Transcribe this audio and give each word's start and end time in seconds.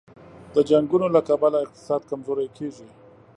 د 0.55 0.57
جنګونو 0.69 1.07
له 1.15 1.21
کبله 1.29 1.57
اقتصاد 1.61 2.01
کمزوری 2.09 2.47
کېږي. 2.57 2.87